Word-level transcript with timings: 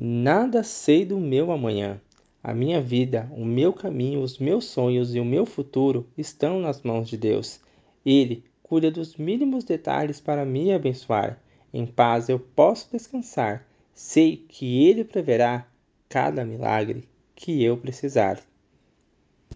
Nada 0.00 0.62
sei 0.62 1.04
do 1.04 1.18
meu 1.18 1.50
amanhã. 1.50 2.00
A 2.40 2.54
minha 2.54 2.80
vida, 2.80 3.28
o 3.32 3.44
meu 3.44 3.72
caminho, 3.72 4.22
os 4.22 4.38
meus 4.38 4.66
sonhos 4.66 5.12
e 5.12 5.18
o 5.18 5.24
meu 5.24 5.44
futuro 5.44 6.06
estão 6.16 6.60
nas 6.60 6.82
mãos 6.82 7.08
de 7.08 7.16
Deus. 7.16 7.58
Ele 8.06 8.44
cuida 8.62 8.92
dos 8.92 9.16
mínimos 9.16 9.64
detalhes 9.64 10.20
para 10.20 10.44
me 10.44 10.72
abençoar. 10.72 11.42
Em 11.74 11.84
paz 11.84 12.28
eu 12.28 12.38
posso 12.38 12.92
descansar. 12.92 13.66
Sei 13.92 14.36
que 14.36 14.86
Ele 14.86 15.02
preverá 15.02 15.66
cada 16.08 16.44
milagre 16.44 17.02
que 17.34 17.60
eu 17.64 17.76
precisar. 17.76 18.40